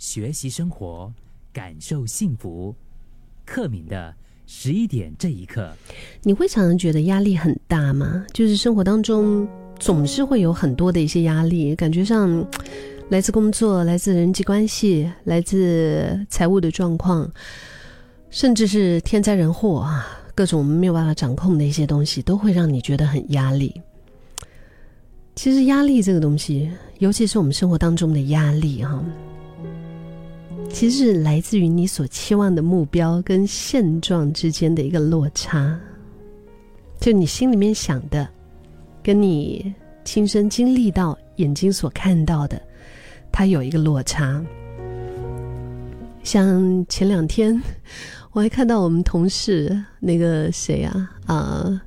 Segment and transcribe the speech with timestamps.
[0.00, 1.12] 学习生活，
[1.52, 2.74] 感受幸福。
[3.44, 4.14] 克敏的
[4.46, 5.70] 十一点这一刻，
[6.22, 8.24] 你会常常觉得压力很大吗？
[8.32, 9.46] 就是生活当中
[9.78, 12.42] 总是会有很多的一些压力，感觉上
[13.10, 17.30] 来自工作、来自人际关系、来自财务的状况，
[18.30, 23.78] 甚至是天灾人祸啊，各种没有办法掌控的一些东西，都会让你觉得很压力。
[25.34, 26.70] 其实压力这个东西，
[27.00, 29.04] 尤其是我们生活当中的压力哈，
[30.72, 35.78] 其实是来自于你所期望的目标跟现状之间的一个落差。
[36.98, 38.26] 就你心里面想的，
[39.02, 42.60] 跟你亲身经历到、眼睛所看到的，
[43.30, 44.42] 它有一个落差。
[46.22, 47.60] 像前两天，
[48.32, 51.80] 我还看到我们同事那个谁啊啊，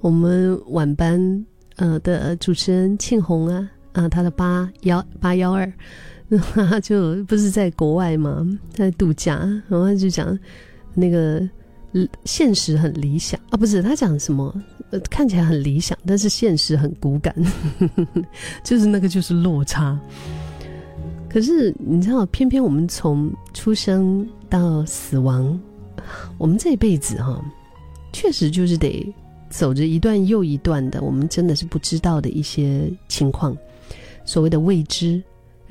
[0.00, 1.44] 我们晚班。
[1.76, 5.72] 呃的主持人庆红啊啊，他的八幺八幺二，
[6.82, 10.38] 就不是在国外嘛，在度假，然后就讲
[10.94, 11.46] 那个
[12.24, 14.54] 现实很理想啊，不是他讲什么，
[15.10, 17.34] 看起来很理想，但是现实很骨感，
[18.64, 19.98] 就是那个就是落差。
[21.28, 25.58] 可是你知道，偏偏我们从出生到死亡，
[26.38, 27.44] 我们这一辈子哈，
[28.12, 29.14] 确实就是得。
[29.50, 33.54] 走着一段又一段的，我们真的是不知道的一些情况，
[34.24, 35.22] 所谓的未知，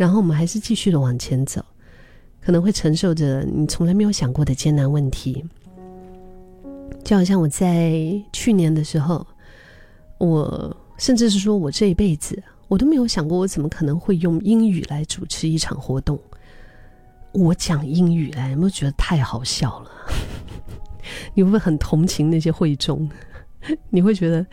[0.01, 1.63] 然后我们还是继续的往前走，
[2.43, 5.45] 可能会承受着你从来没有想过的艰难问题。
[7.03, 9.23] 就好像我在去年的时候，
[10.17, 16.19] 我甚至是说我这一辈子，我都没有想过我怎么可能会用英语来主持一场活动。
[17.31, 19.91] 我讲英语来，有没有觉得太好笑了？
[21.35, 23.07] 你会不会很同情那些会众？
[23.89, 24.45] 你会觉得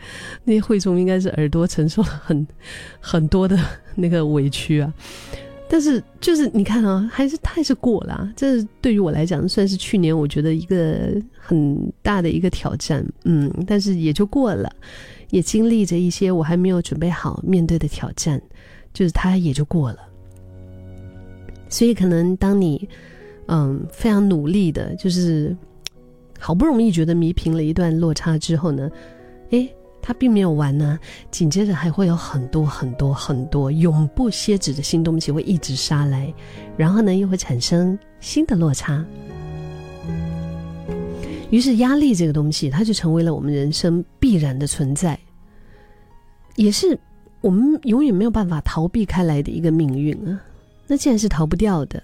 [0.43, 2.47] 那些会众应该是耳朵承受了很
[3.01, 3.57] 很多的
[3.95, 4.93] 那个委屈啊，
[5.67, 8.31] 但是就是你看啊，还是还是过了。
[8.35, 14.71] 这对于我来讲，算是去年我觉得一个很大的一个挑战，嗯，但是也就过了，
[15.29, 18.41] 也经历着一些我还没有准备好面对的挑战，
[18.93, 19.99] 就是它也就过了。
[21.67, 22.87] 所以可能当你
[23.47, 25.55] 嗯非常努力的，就是。
[26.39, 28.89] 好不容易觉得弥平了一段落差之后呢，
[29.49, 29.69] 诶，
[30.01, 30.97] 它并没有完呢。
[31.29, 36.33] 紧接着还会有很多很多很多永不歇止的新东西会一直杀来，
[36.77, 39.05] 然后呢又会产生新的落差。
[41.51, 45.19] 于是压力这个东西，它就成为了我们人生必然的存在，
[46.55, 46.97] 也是
[47.41, 50.39] 我们永远没有办法逃避开来的一个命运啊。
[50.87, 52.01] 那既然是逃不掉的。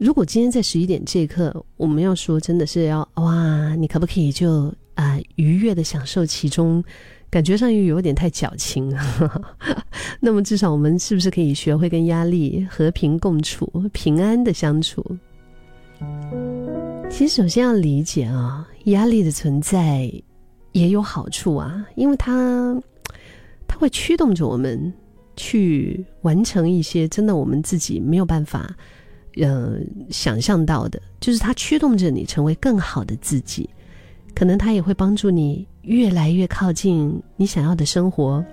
[0.00, 6.82] 如果今天在十一点这一刻，我们要说真的是要哇，你可不可以就啊愉悦的享受其中？
[7.28, 8.90] 感觉上又有点太矫情。
[10.18, 15.04] 那么至少我们是不是可以学会跟压力和平共处、平安的相处？
[17.10, 20.10] 其实首先要理解啊，压力的存在
[20.72, 22.74] 也有好处啊，因为它
[23.68, 24.90] 它会驱动着我们
[25.36, 28.74] 去完成一些真的我们自己没有办法。
[29.36, 29.78] 呃，
[30.10, 33.68] 想象到的，就是它驱动着你成为更好的自己，
[34.34, 38.44] 可能它也会帮助你越来越靠近你想要的生活。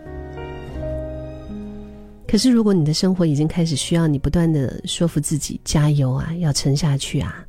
[2.27, 7.43] 可是，如果你的生活已经开始需要你不断的说服自己加油啊，要撑下去啊，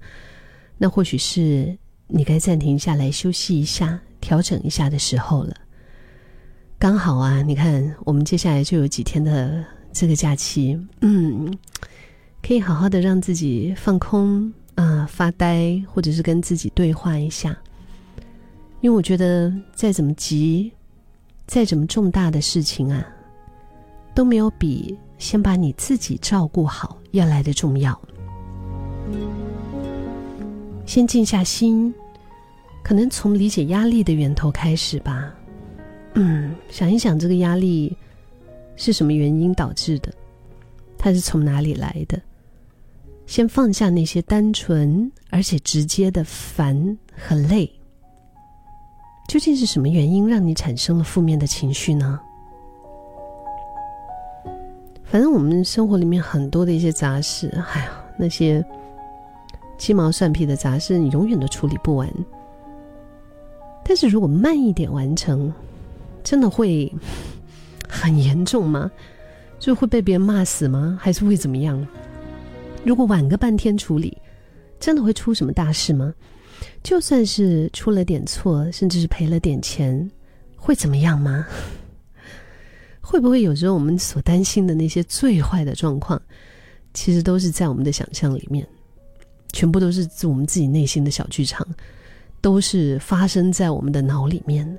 [0.79, 5.55] 那或许是你该暂停下来休息一下、调整一下的时候了。
[6.79, 11.53] 刚好啊，你看，我们接下来就有几天的这个假期，嗯。
[12.43, 17.57] 可以好好的让自己放空啊，发呆，或者是跟自己对话一下。
[18.81, 20.73] 因为我觉得，再怎么急，
[21.47, 23.05] 再怎么重大的事情啊，
[24.15, 28.01] 都没有比先把你自己照顾好要来的重要。
[30.87, 31.93] 先静下心，
[32.83, 35.35] 可能从理解压力的源头开始吧。
[36.15, 37.95] 嗯，想一想这个压力
[38.77, 40.13] 是什么原因导致的，
[40.99, 42.21] 它是从哪里来的？
[43.27, 47.71] 先放下那些单纯而且直接的烦和累。
[49.29, 52.19] 究竟是什么原因让你产生了负面的情绪呢？
[55.05, 58.65] 反正我们生活里面很多的一些杂事，哎呀，那些
[59.77, 62.11] 鸡毛蒜皮的杂事，你永远都处理不完。
[63.85, 65.53] 但是如果慢一点完成，
[66.25, 66.91] 真的会
[67.87, 68.91] 很严重吗？
[69.59, 70.99] 就会被别人骂死吗？
[71.01, 71.87] 还是会怎么样？
[72.85, 74.17] 如果晚个半天处理，
[74.79, 76.15] 真的会出什么大事吗？
[76.83, 80.09] 就算是出了点错，甚至是赔了点钱，
[80.57, 81.47] 会怎么样吗？
[83.01, 86.21] 会不会有时候我们所担心的那些最坏的状况，
[86.95, 88.67] 其实都是在我们的想象里面，
[89.53, 91.67] 全部都是我们自己内心的小剧场，
[92.41, 94.79] 都是发生在我们的脑里面，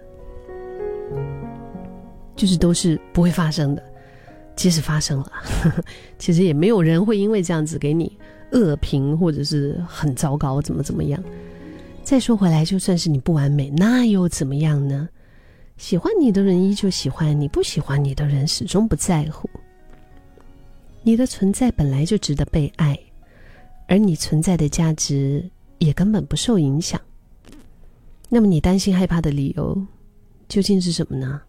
[2.35, 3.88] 就是都是不会发生的。
[4.59, 5.31] 即使发生了，
[6.19, 8.11] 其实也没有人会因为这样子给你
[8.51, 11.23] 恶评或者是很糟糕，怎么怎么样。
[12.03, 15.07] 再说回来，就算是你不完美，那又怎么样呢？
[15.77, 19.49] 喜欢你的人依旧喜欢你，不喜欢你的人始终不在乎。
[21.03, 22.99] 你的存在本来就值得被爱，
[23.87, 26.99] 而你存在的价值也根本不受影响。
[28.27, 29.81] 那么你担心害怕的理由
[30.49, 31.41] 究竟是什么呢？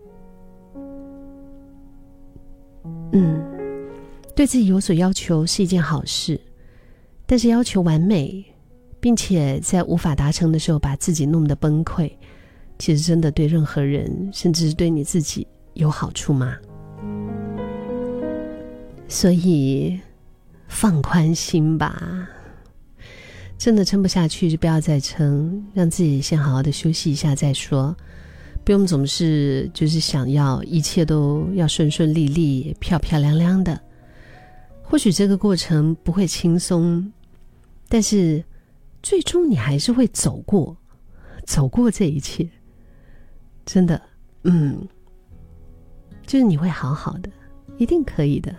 [3.13, 3.43] 嗯，
[4.37, 6.41] 对自己有所要求是一件好事，
[7.27, 8.45] 但是要求完美，
[9.01, 12.11] 并且在无法达成的时候把自己弄得崩溃，
[12.79, 16.57] 其实真的对任何人，甚至是对你自己有好处吗？
[19.09, 19.99] 所以
[20.69, 22.29] 放宽心吧，
[23.59, 27.97] 真的撑不下去就不要再撑，让自己先好好的休息一下再说。
[28.71, 33.81] 不用总是就是想要一切都要顺顺利利、漂漂亮亮的。
[34.81, 37.13] 或许这个过程不会轻松，
[37.89, 38.45] 但是
[39.03, 40.77] 最终你还是会走过，
[41.45, 42.49] 走过这一切。
[43.67, 44.01] 真的，
[44.45, 44.87] 嗯，
[46.25, 47.29] 就是你会好好的，
[47.77, 48.55] 一定可以的。